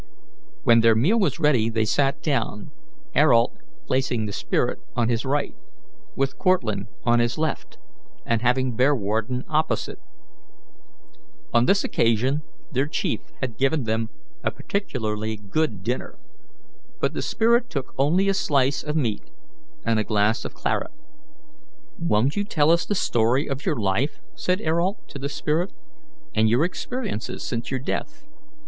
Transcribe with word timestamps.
When 0.63 0.79
their 0.79 0.95
meal 0.95 1.19
was 1.19 1.39
ready 1.39 1.69
they 1.69 1.85
sat 1.85 2.23
down, 2.23 2.71
Ayrault 3.15 3.55
placing 3.85 4.25
the 4.25 4.33
spirit 4.33 4.79
on 4.95 5.09
his 5.09 5.23
right, 5.25 5.53
with 6.15 6.39
Cortlandt 6.39 6.87
on 7.03 7.19
his 7.19 7.37
left, 7.37 7.77
and 8.25 8.41
having 8.41 8.75
Bearwarden 8.75 9.43
opposite. 9.47 9.99
On 11.53 11.67
this 11.67 11.83
occasion 11.83 12.41
their 12.71 12.87
chief 12.87 13.21
had 13.41 13.59
given 13.59 13.83
them 13.83 14.09
a 14.43 14.49
particularly 14.49 15.37
good 15.37 15.83
dinner, 15.83 16.17
but 16.99 17.13
the 17.13 17.21
spirit 17.21 17.69
took 17.69 17.93
only 17.95 18.27
a 18.27 18.33
slice 18.33 18.81
of 18.81 18.95
meat 18.95 19.29
and 19.85 19.99
a 19.99 20.03
glass 20.03 20.43
of 20.45 20.55
claret. 20.55 20.89
"Won't 21.99 22.35
you 22.35 22.43
tell 22.43 22.71
us 22.71 22.87
the 22.87 22.95
story 22.95 23.45
of 23.47 23.67
your 23.67 23.75
life," 23.79 24.19
said 24.33 24.61
Ayrault 24.61 25.07
to 25.09 25.19
the 25.19 25.29
spirit, 25.29 25.69
"and 26.33 26.49
your 26.49 26.63
experiences 26.65 27.43
since 27.43 27.69
your 27.69 27.79
death? 27.79 28.23